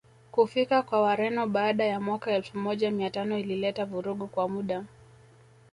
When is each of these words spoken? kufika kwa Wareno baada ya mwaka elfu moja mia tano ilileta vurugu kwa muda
kufika 0.31 0.81
kwa 0.81 1.01
Wareno 1.01 1.47
baada 1.47 1.85
ya 1.85 1.99
mwaka 1.99 2.31
elfu 2.31 2.57
moja 2.57 2.91
mia 2.91 3.09
tano 3.09 3.37
ilileta 3.39 3.85
vurugu 3.85 4.27
kwa 4.27 4.49
muda 4.49 4.85